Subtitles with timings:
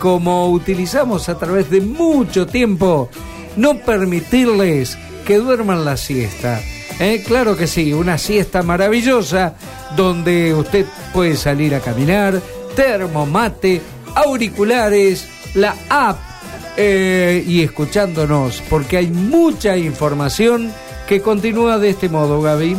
[0.00, 3.10] como utilizamos a través de mucho tiempo,
[3.56, 6.60] no permitirles que duerman la siesta.
[6.98, 7.22] ¿Eh?
[7.24, 9.54] Claro que sí, una siesta maravillosa
[9.96, 12.40] donde usted puede salir a caminar,
[12.74, 13.80] termomate,
[14.14, 16.18] auriculares, la app
[16.76, 20.72] eh, y escuchándonos, porque hay mucha información
[21.06, 22.76] que continúa de este modo, Gaby.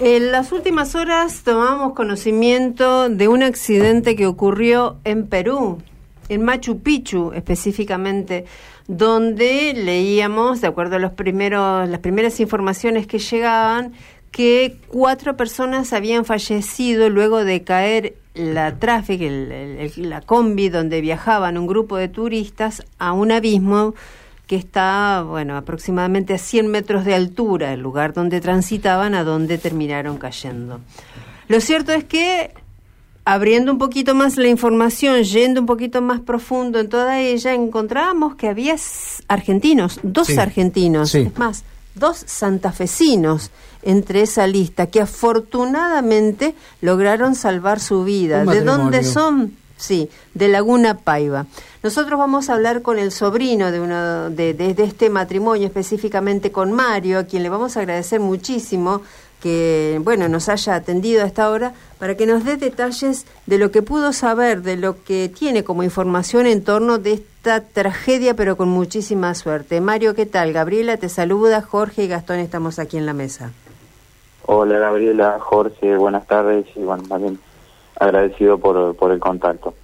[0.00, 5.78] En las últimas horas tomamos conocimiento de un accidente que ocurrió en Perú,
[6.28, 8.44] en Machu Picchu específicamente,
[8.88, 13.92] donde leíamos, de acuerdo a los primeros, las primeras informaciones que llegaban,
[14.30, 19.24] que cuatro personas habían fallecido luego de caer la tráfico,
[19.96, 23.94] la combi donde viajaban un grupo de turistas a un abismo
[24.46, 29.58] que está, bueno, aproximadamente a 100 metros de altura, el lugar donde transitaban, a donde
[29.58, 30.80] terminaron cayendo.
[31.48, 32.52] Lo cierto es que,
[33.26, 38.36] abriendo un poquito más la información, yendo un poquito más profundo en toda ella, encontrábamos
[38.36, 38.76] que había
[39.26, 41.64] argentinos, dos argentinos, es más,
[41.96, 43.50] dos santafesinos
[43.82, 48.44] entre esa lista que afortunadamente lograron salvar su vida.
[48.44, 49.56] ¿De dónde son?
[49.76, 51.46] Sí, de Laguna Paiva.
[51.82, 56.72] Nosotros vamos a hablar con el sobrino de uno de, de, este matrimonio, específicamente con
[56.72, 59.02] Mario, a quien le vamos a agradecer muchísimo
[59.46, 63.70] que bueno nos haya atendido a esta hora para que nos dé detalles de lo
[63.70, 68.56] que pudo saber, de lo que tiene como información en torno de esta tragedia, pero
[68.56, 69.80] con muchísima suerte.
[69.80, 70.52] Mario, ¿qué tal?
[70.52, 73.52] Gabriela te saluda, Jorge y Gastón estamos aquí en la mesa.
[74.46, 77.38] Hola Gabriela, Jorge, buenas tardes y bueno, también
[78.00, 79.74] agradecido por, por el contacto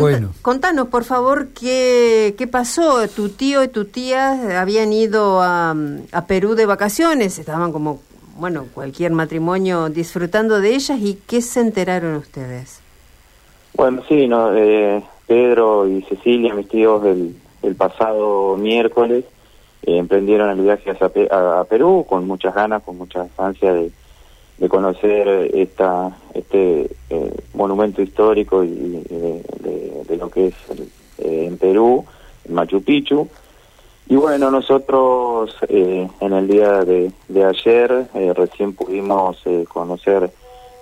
[0.00, 0.34] bueno.
[0.42, 3.06] Contanos, por favor, qué, qué pasó.
[3.08, 5.74] Tu tío y tu tía habían ido a,
[6.12, 8.00] a Perú de vacaciones, estaban como,
[8.36, 12.80] bueno, cualquier matrimonio disfrutando de ellas y ¿qué se enteraron ustedes?
[13.74, 19.24] Bueno, sí, no, eh, Pedro y Cecilia, mis tíos, el, el pasado miércoles
[19.82, 23.90] eh, emprendieron el viaje a, a, Perú con muchas ganas, con mucha ansia de,
[24.58, 30.54] de conocer esta este eh, monumento histórico y, de, lo que es
[31.18, 32.04] eh, en Perú,
[32.44, 33.28] en Machu Picchu.
[34.06, 37.12] Y bueno, nosotros eh, en el día de,
[37.44, 38.06] ayer
[38.36, 40.30] recién pudimos conocer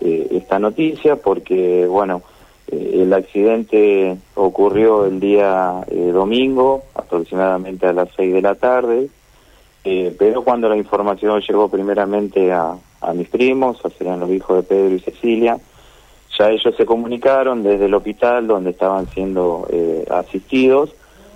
[0.00, 2.22] esta noticia porque, bueno,
[2.66, 9.10] el accidente ocurrió el día domingo, aproximadamente a las seis de la tarde,
[10.18, 14.94] pero cuando la información llegó primeramente a, a mis primos, serían los hijos de Pedro
[14.94, 15.58] y Cecilia.
[16.38, 20.94] Ya ellos se comunicaron desde el hospital donde estaban siendo eh, asistidos,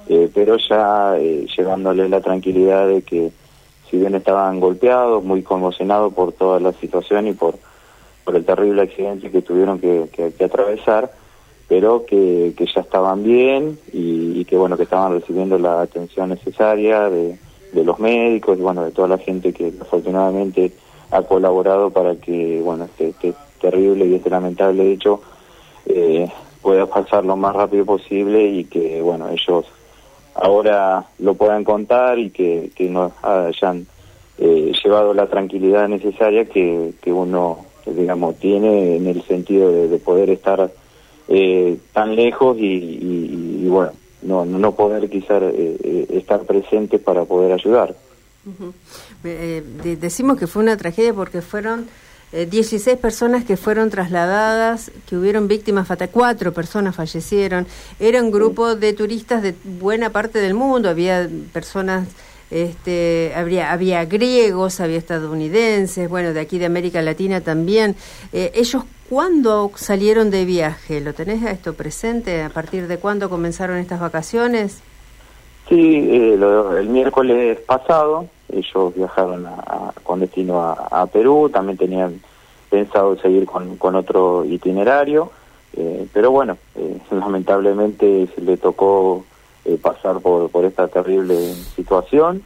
[0.08, 3.32] eh, pero ya eh, llevándoles la tranquilidad de que
[3.90, 7.56] si bien estaban golpeados, muy conmocionados por toda la situación y por,
[8.24, 11.12] por el terrible accidente que tuvieron que, que, atravesar,
[11.68, 17.08] pero que, que, ya estaban bien y, que bueno que estaban recibiendo la atención necesaria
[17.08, 17.38] de,
[17.72, 20.72] de los médicos y bueno de toda la gente que afortunadamente
[21.10, 25.20] ha colaborado para que bueno este, este terrible y este lamentable hecho
[25.86, 26.28] eh,
[26.60, 29.64] pueda pasar lo más rápido posible y que bueno ellos
[30.34, 33.86] ahora lo puedan contar y que, que nos hayan
[34.38, 40.30] eh, llevado la tranquilidad necesaria que, que uno digamos tiene en el sentido de, poder
[40.30, 40.72] estar
[41.28, 43.92] eh, tan lejos y, bueno
[44.22, 47.94] no no poder quizás estar presente para poder ayudar.
[49.24, 49.62] Eh,
[50.00, 51.86] decimos que fue una tragedia porque fueron
[52.34, 57.66] 16 eh, personas que fueron trasladadas, que hubieron víctimas fatales, cuatro personas fallecieron.
[58.00, 62.08] Era un grupo de turistas de buena parte del mundo, había personas,
[62.50, 67.94] este, había, había griegos, había estadounidenses, bueno, de aquí de América Latina también.
[68.32, 71.00] Eh, ¿Ellos cuándo salieron de viaje?
[71.00, 72.42] ¿Lo tenés a esto presente?
[72.42, 74.80] ¿A partir de cuándo comenzaron estas vacaciones?
[75.68, 79.46] Sí, el miércoles pasado ellos viajaron
[80.02, 82.20] con destino a, Perú, también tenían
[82.70, 85.30] pensado seguir con, con otro itinerario,
[85.76, 89.24] eh, pero bueno, eh, lamentablemente le tocó
[89.64, 92.42] eh, pasar por, por esta terrible situación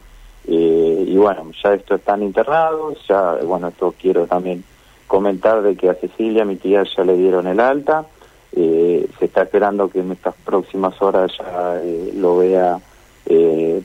[0.51, 4.65] y bueno, ya esto están internados, ya, bueno, esto quiero también
[5.07, 8.07] comentar de que a Cecilia, mi tía, ya le dieron el alta,
[8.55, 11.83] se está esperando que en estas próximas horas ya
[12.15, 12.81] lo vea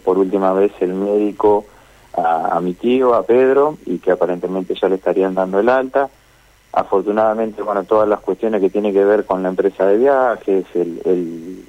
[0.05, 1.65] por última vez el médico
[2.15, 6.09] a, mi tío, a Pedro, y que aparentemente ya le estarían dando el alta.
[6.71, 11.01] Afortunadamente, bueno, todas las cuestiones que tienen que ver con la empresa de viajes, el,
[11.05, 11.65] el,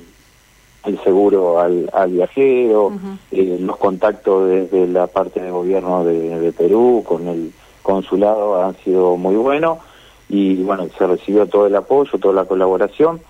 [0.85, 2.93] el seguro al, al viajero,
[3.31, 7.53] eh, los contactos desde la parte de gobierno de, de Perú con el
[7.83, 9.79] consulado han sido muy buenos
[10.29, 13.21] y bueno, se recibió todo el apoyo, toda la colaboración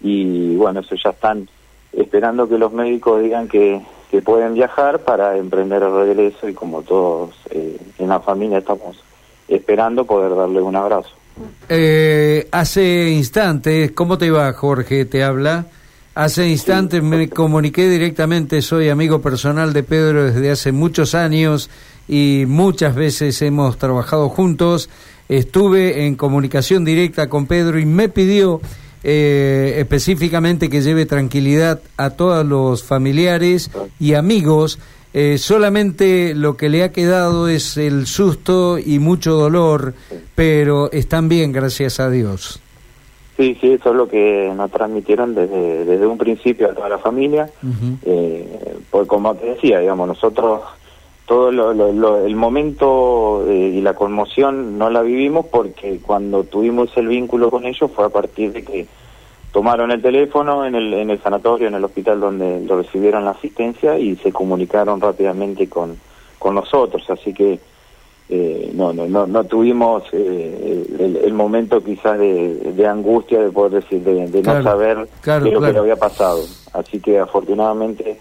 [0.00, 1.48] y bueno, eso ya están
[1.92, 3.80] esperando que los médicos digan que,
[4.10, 9.02] que pueden viajar para emprender el regreso y como todos eh, en la familia estamos
[9.48, 11.10] esperando poder darle un abrazo.
[11.68, 15.04] Eh, hace instantes, ¿cómo te va Jorge?
[15.04, 15.66] Te habla.
[16.14, 21.70] Hace instantes me comuniqué directamente, soy amigo personal de Pedro desde hace muchos años
[22.08, 24.90] y muchas veces hemos trabajado juntos.
[25.28, 28.60] Estuve en comunicación directa con Pedro y me pidió
[29.02, 34.78] eh, específicamente que lleve tranquilidad a todos los familiares y amigos.
[35.12, 39.94] Eh, solamente lo que le ha quedado es el susto y mucho dolor,
[40.34, 42.60] pero están bien, gracias a Dios.
[43.36, 46.98] Sí, sí, eso es lo que nos transmitieron desde, desde un principio a toda la
[46.98, 47.48] familia.
[48.04, 50.60] eh, pues como te decía, digamos, nosotros
[51.30, 56.90] todo lo, lo, el momento eh, y la conmoción no la vivimos porque cuando tuvimos
[56.96, 58.88] el vínculo con ellos fue a partir de que
[59.52, 63.30] tomaron el teléfono en el, en el sanatorio, en el hospital donde lo recibieron la
[63.30, 65.96] asistencia y se comunicaron rápidamente con,
[66.36, 67.08] con nosotros.
[67.08, 67.60] Así que
[68.28, 73.52] eh, no, no, no, no tuvimos eh, el, el, momento quizás de, de, angustia de
[73.52, 75.72] poder decir, de, de claro, no saber claro, de lo claro.
[75.72, 76.40] que le había pasado.
[76.72, 78.18] Así que afortunadamente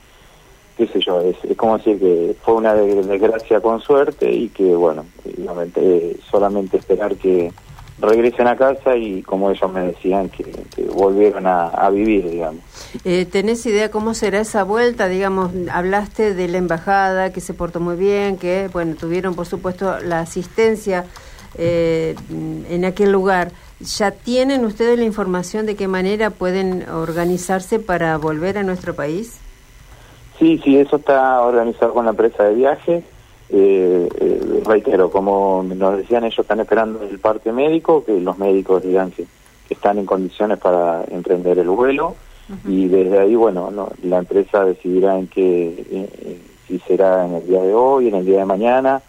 [0.79, 4.73] qué sé yo, es, es como decir que fue una desgracia con suerte y que,
[4.75, 7.51] bueno, eh, solamente esperar que
[7.99, 10.45] regresen a casa y como ellos me decían, que,
[10.93, 12.63] volvieron a, a, vivir, digamos.
[13.03, 15.09] Eh, ¿Tenés idea cómo será esa vuelta?
[15.09, 19.99] Digamos, hablaste de la embajada, que se portó muy bien, que, bueno, tuvieron, por supuesto,
[19.99, 21.03] la asistencia
[21.55, 23.51] eh, en aquel lugar.
[23.81, 29.39] ¿Ya tienen ustedes la información de qué manera pueden organizarse para volver a nuestro país?
[30.39, 33.03] Sí, sí, eso está organizado con la empresa de viaje.
[33.49, 38.81] Eh, eh, reitero, como nos decían, ellos están esperando el parte médico, que los médicos
[38.83, 39.25] digan que,
[39.67, 42.15] que están en condiciones para emprender el vuelo.
[42.47, 42.71] Uh -huh.
[42.71, 47.45] Y desde ahí, bueno, no, la empresa decidirá en qué, eh, si será en el
[47.45, 49.01] día de hoy, en el día de mañana,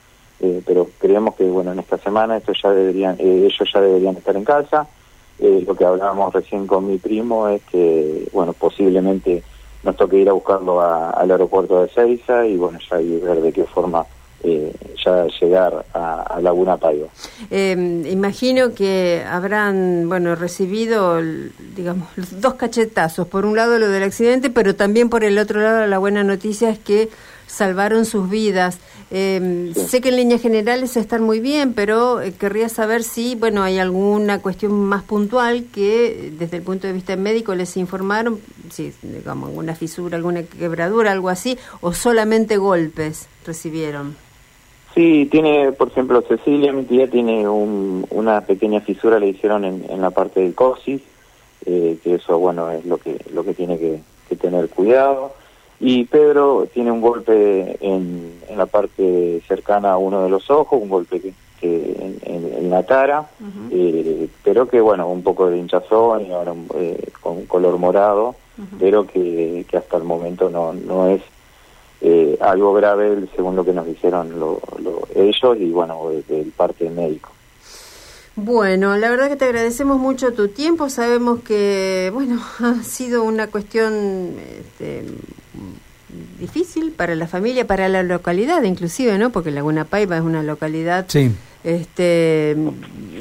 [0.64, 4.44] pero creemos que, bueno, en esta semana estos ya deberían, ellos ya deberían estar en
[4.44, 4.86] casa.
[5.38, 9.42] lo que hablábamos recién con mi primo es que, bueno, posiblemente
[9.82, 13.40] nos toque ir a buscarlo a, al aeropuerto de Seiza y bueno, ya y ver
[13.40, 14.04] de qué forma
[14.42, 14.72] eh,
[15.04, 17.08] ya llegar a, a Laguna Paiva.
[17.50, 21.20] Eh, imagino que habrán, bueno, recibido,
[21.76, 22.08] digamos,
[22.40, 23.26] dos cachetazos.
[23.28, 26.70] Por un lado lo del accidente, pero también por el otro lado la buena noticia
[26.70, 27.10] es que
[27.46, 28.78] salvaron sus vidas.
[29.10, 29.80] Eh, sí.
[29.88, 33.78] Sé que en líneas generales están muy bien, pero eh, querría saber si, bueno, hay
[33.78, 38.38] alguna cuestión más puntual que desde el punto de vista médico les informaron,
[38.70, 44.16] si, digamos, alguna fisura, alguna quebradura, algo así, o solamente golpes recibieron.
[44.94, 49.84] Sí, tiene, por ejemplo, Cecilia, mi tía, tiene un, una pequeña fisura, le hicieron en,
[49.88, 51.00] en la parte del coxis,
[51.64, 55.32] eh, que eso, bueno, es lo que, lo que tiene que, que tener cuidado.
[55.78, 60.80] Y Pedro tiene un golpe en, en, la parte cercana a uno de los ojos,
[60.82, 63.68] un golpe que, que en, en, en, la cara, uh -huh.
[63.70, 68.62] eh, pero que bueno, un poco de hinchazón y ahora eh, con color morado, uh
[68.62, 68.78] -huh.
[68.78, 71.22] pero que, que, hasta el momento no, no es
[72.00, 76.88] eh, algo grave según lo que nos dijeron lo, lo, ellos y bueno, del parte
[76.88, 77.30] médico.
[78.36, 80.88] Bueno, la verdad que te agradecemos mucho tu tiempo.
[80.88, 85.04] Sabemos que, bueno, ha sido una cuestión este,
[86.38, 89.30] difícil para la familia, para la localidad inclusive, ¿no?
[89.30, 91.32] Porque Laguna Paiva es una localidad sí.
[91.62, 92.56] Este,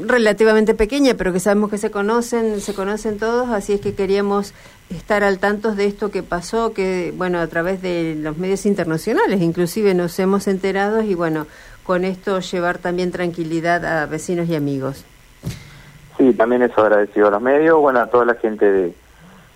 [0.06, 4.54] relativamente pequeña, pero que sabemos que se conocen, se conocen todos, así es que queríamos
[4.90, 9.42] estar al tanto de esto que pasó, que, bueno, a través de los medios internacionales
[9.42, 11.48] inclusive nos hemos enterado y, bueno,
[11.84, 15.06] con esto llevar también tranquilidad a vecinos y amigos.
[16.18, 18.94] Sí, también eso agradecido a los medios, bueno, a toda la gente de,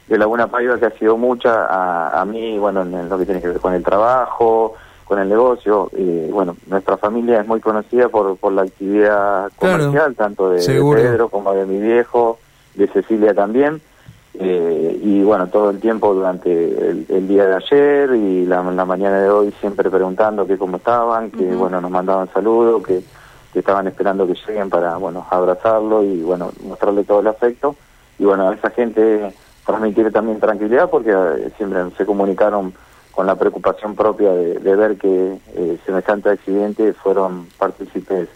[0.10, 3.48] Laguna Paiva que ha sido mucha, a, a mí, bueno, en lo que tiene que
[3.48, 4.76] ver con el trabajo,
[5.06, 9.92] con el negocio, y bueno, nuestra familia es muy conocida por, por la actividad comercial,
[9.92, 12.40] claro, tanto de, de, Pedro como de mi viejo,
[12.76, 13.82] de Cecilia también,
[14.40, 18.86] eh, y bueno, todo el tiempo durante el, el día de ayer y la, la,
[18.86, 21.58] mañana de hoy siempre preguntando que cómo estaban, que uh -huh.
[21.58, 23.04] bueno, nos mandaban saludos, que,
[23.52, 27.76] que, estaban esperando que lleguen para, bueno, abrazarlo y bueno, mostrarle todo el afecto,
[28.18, 29.34] y bueno, a esa gente
[29.66, 32.74] transmitir también tranquilidad porque eh, siempre se comunicaron
[33.14, 38.28] con la preocupación propia de, de ver que eh, semejante accidente fueron partícipes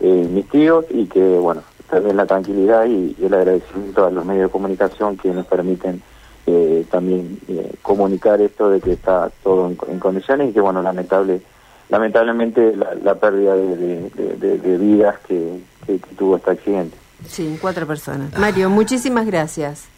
[0.00, 4.48] eh, mis tíos y que, bueno, también la tranquilidad y, el agradecimiento a los medios
[4.48, 6.02] de comunicación que nos permiten
[6.46, 11.40] eh, también eh, comunicar esto de que está todo en, condiciones y que, bueno, lamentable
[11.88, 16.96] lamentablemente la, la pérdida de vidas que, que, que tuvo este accidente.
[17.28, 18.36] Sí, cuatro personas.
[18.36, 19.88] Mario, muchísimas gracias.